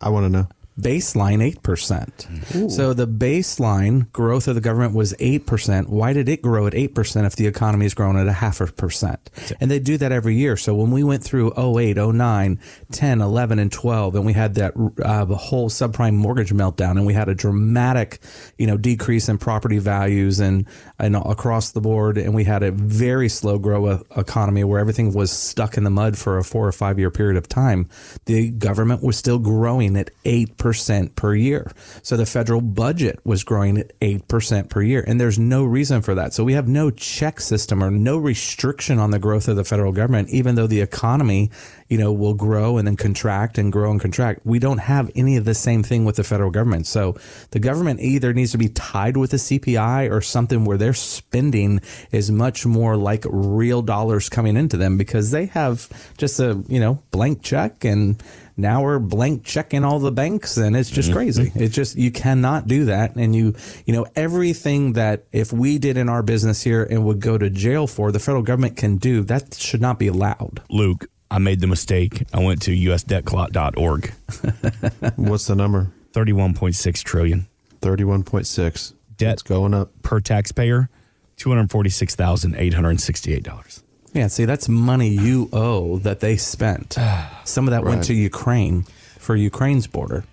I 0.00 0.10
want 0.10 0.26
to 0.26 0.28
know 0.30 0.48
baseline 0.80 1.54
8%. 1.56 2.70
So 2.70 2.92
the 2.92 3.08
baseline 3.08 4.10
growth 4.12 4.46
of 4.46 4.54
the 4.54 4.60
government 4.60 4.94
was 4.94 5.12
8%. 5.14 5.88
Why 5.88 6.12
did 6.12 6.28
it 6.28 6.42
grow 6.42 6.66
at 6.66 6.72
8% 6.72 7.26
if 7.26 7.36
the 7.36 7.46
economy 7.46 7.86
is 7.86 7.94
growing 7.94 8.16
at 8.16 8.28
a 8.28 8.32
half 8.32 8.60
a 8.60 8.66
percent? 8.66 9.30
And 9.60 9.70
they 9.70 9.80
do 9.80 9.96
that 9.98 10.12
every 10.12 10.36
year. 10.36 10.56
So 10.56 10.74
when 10.74 10.90
we 10.90 11.02
went 11.02 11.24
through 11.24 11.52
08, 11.56 11.96
09, 11.96 12.60
10, 12.92 13.20
11, 13.20 13.58
and 13.58 13.72
12, 13.72 14.14
and 14.14 14.26
we 14.26 14.32
had 14.32 14.54
that 14.54 14.74
uh, 15.04 15.26
whole 15.26 15.68
subprime 15.68 16.14
mortgage 16.14 16.52
meltdown, 16.52 16.92
and 16.92 17.06
we 17.06 17.14
had 17.14 17.28
a 17.28 17.34
dramatic, 17.34 18.20
you 18.56 18.66
know, 18.66 18.76
decrease 18.76 19.28
in 19.28 19.38
property 19.38 19.78
values 19.78 20.38
and, 20.38 20.66
and 20.98 21.16
across 21.16 21.72
the 21.72 21.80
board, 21.80 22.18
and 22.18 22.34
we 22.34 22.44
had 22.44 22.62
a 22.62 22.70
very 22.70 23.28
slow 23.28 23.58
grow 23.58 24.02
economy 24.16 24.62
where 24.62 24.78
everything 24.78 25.12
was 25.12 25.32
stuck 25.32 25.76
in 25.76 25.84
the 25.84 25.90
mud 25.90 26.16
for 26.16 26.38
a 26.38 26.44
four 26.44 26.66
or 26.66 26.72
five 26.72 26.98
year 26.98 27.10
period 27.10 27.36
of 27.36 27.48
time. 27.48 27.88
The 28.26 28.50
government 28.50 29.02
was 29.02 29.16
still 29.16 29.38
growing 29.38 29.96
at 29.96 30.10
8% 30.24 30.67
8% 30.72 31.14
per 31.14 31.34
year. 31.34 31.70
So 32.02 32.16
the 32.16 32.26
federal 32.26 32.60
budget 32.60 33.20
was 33.24 33.44
growing 33.44 33.78
at 33.78 33.98
8% 34.00 34.68
per 34.68 34.82
year. 34.82 35.04
And 35.06 35.20
there's 35.20 35.38
no 35.38 35.64
reason 35.64 36.02
for 36.02 36.14
that. 36.14 36.32
So 36.32 36.44
we 36.44 36.54
have 36.54 36.68
no 36.68 36.90
check 36.90 37.40
system 37.40 37.82
or 37.82 37.90
no 37.90 38.18
restriction 38.18 38.98
on 38.98 39.10
the 39.10 39.18
growth 39.18 39.48
of 39.48 39.56
the 39.56 39.64
federal 39.64 39.92
government, 39.92 40.30
even 40.30 40.54
though 40.54 40.66
the 40.66 40.80
economy, 40.80 41.50
you 41.88 41.96
know, 41.96 42.12
will 42.12 42.34
grow 42.34 42.76
and 42.76 42.86
then 42.86 42.96
contract 42.96 43.56
and 43.58 43.72
grow 43.72 43.90
and 43.90 44.00
contract. 44.00 44.40
We 44.44 44.58
don't 44.58 44.78
have 44.78 45.10
any 45.14 45.36
of 45.36 45.44
the 45.44 45.54
same 45.54 45.82
thing 45.82 46.04
with 46.04 46.16
the 46.16 46.24
federal 46.24 46.50
government. 46.50 46.86
So 46.86 47.16
the 47.50 47.60
government 47.60 48.00
either 48.00 48.32
needs 48.32 48.52
to 48.52 48.58
be 48.58 48.68
tied 48.68 49.16
with 49.16 49.30
the 49.30 49.38
CPI 49.38 50.10
or 50.10 50.20
something 50.20 50.64
where 50.64 50.76
their 50.76 50.94
spending 50.94 51.80
is 52.12 52.30
much 52.30 52.66
more 52.66 52.96
like 52.96 53.24
real 53.28 53.80
dollars 53.82 54.28
coming 54.28 54.56
into 54.56 54.76
them 54.76 54.98
because 54.98 55.30
they 55.30 55.46
have 55.46 55.88
just 56.18 56.38
a, 56.40 56.62
you 56.68 56.80
know, 56.80 57.02
blank 57.10 57.42
check 57.42 57.84
and 57.84 58.22
now 58.58 58.82
we're 58.82 58.98
blank 58.98 59.44
checking 59.44 59.84
all 59.84 60.00
the 60.00 60.10
banks 60.10 60.56
and 60.56 60.76
it's 60.76 60.90
just 60.90 61.08
mm-hmm. 61.08 61.16
crazy. 61.16 61.52
It's 61.54 61.74
just, 61.74 61.96
you 61.96 62.10
cannot 62.10 62.66
do 62.66 62.86
that. 62.86 63.14
And 63.14 63.34
you, 63.34 63.54
you 63.86 63.94
know, 63.94 64.04
everything 64.16 64.94
that 64.94 65.24
if 65.32 65.52
we 65.52 65.78
did 65.78 65.96
in 65.96 66.08
our 66.08 66.22
business 66.22 66.60
here 66.60 66.82
and 66.82 67.04
would 67.04 67.20
go 67.20 67.38
to 67.38 67.48
jail 67.48 67.86
for, 67.86 68.10
the 68.10 68.18
federal 68.18 68.42
government 68.42 68.76
can 68.76 68.96
do, 68.96 69.22
that 69.24 69.54
should 69.54 69.80
not 69.80 69.98
be 69.98 70.08
allowed. 70.08 70.60
Luke, 70.68 71.08
I 71.30 71.38
made 71.38 71.60
the 71.60 71.66
mistake. 71.66 72.24
I 72.32 72.42
went 72.42 72.62
to 72.62 72.70
usdebtclock.org. 72.70 74.10
What's 75.16 75.46
the 75.46 75.54
number? 75.54 75.92
31.6 76.12 77.04
trillion. 77.04 77.46
31.6. 77.80 78.94
Debt 79.16 79.32
it's 79.34 79.42
going 79.42 79.74
up 79.74 79.90
per 80.02 80.20
taxpayer, 80.20 80.88
$246,868. 81.36 83.82
Yeah, 84.14 84.28
see, 84.28 84.46
that's 84.46 84.68
money 84.68 85.08
you 85.08 85.48
owe 85.52 85.98
that 85.98 86.20
they 86.20 86.36
spent. 86.36 86.96
Some 87.44 87.66
of 87.66 87.72
that 87.72 87.82
right. 87.84 87.90
went 87.90 88.04
to 88.04 88.14
Ukraine 88.14 88.84
for 89.18 89.36
Ukraine's 89.36 89.86
border, 89.86 90.24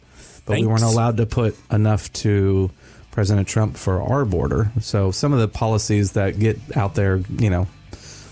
but 0.45 0.53
Thanks. 0.53 0.61
we 0.61 0.67
weren't 0.67 0.83
allowed 0.83 1.17
to 1.17 1.25
put 1.25 1.57
enough 1.71 2.13
to 2.13 2.71
President 3.11 3.47
Trump 3.47 3.77
for 3.77 4.01
our 4.01 4.25
border. 4.25 4.71
So 4.79 5.11
some 5.11 5.33
of 5.33 5.39
the 5.39 5.47
policies 5.47 6.13
that 6.13 6.39
get 6.39 6.57
out 6.75 6.95
there, 6.95 7.21
you 7.37 7.49
know, 7.49 7.67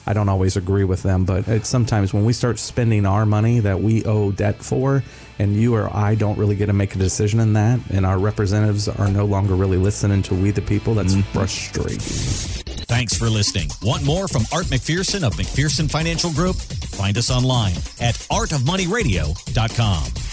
I 0.05 0.13
don't 0.13 0.29
always 0.29 0.57
agree 0.57 0.83
with 0.83 1.03
them, 1.03 1.25
but 1.25 1.48
it's 1.48 1.69
sometimes 1.69 2.13
when 2.13 2.25
we 2.25 2.33
start 2.33 2.60
spending 2.60 3.05
our 3.05 3.25
money 3.25 3.60
that 3.62 3.79
we 3.79 4.03
owe 4.05 4.31
debt 4.31 4.63
for, 4.63 5.03
and 5.39 5.55
you 5.55 5.75
or 5.75 5.95
I 5.95 6.15
don't 6.15 6.38
really 6.38 6.55
get 6.55 6.67
to 6.67 6.74
make 6.74 6.95
a 6.95 6.98
decision 6.98 7.39
in 7.39 7.53
that, 7.53 7.79
and 7.89 8.05
our 8.05 8.19
representatives 8.19 8.88
are 8.88 9.10
no 9.10 9.25
longer 9.25 9.55
really 9.55 9.77
listening 9.77 10.22
to 10.24 10.36
we 10.36 10.51
the 10.51 10.62
people, 10.62 10.93
that's 10.93 11.13
mm-hmm. 11.13 11.38
frustrating. 11.38 12.00
Thanks 12.86 13.17
for 13.17 13.29
listening. 13.29 13.69
Want 13.81 14.03
more 14.03 14.27
from 14.27 14.43
Art 14.51 14.65
McPherson 14.65 15.24
of 15.24 15.33
McPherson 15.33 15.89
Financial 15.89 16.31
Group? 16.31 16.57
Find 16.57 17.17
us 17.17 17.31
online 17.31 17.75
at 18.00 18.15
artofmoneyradio.com. 18.29 20.33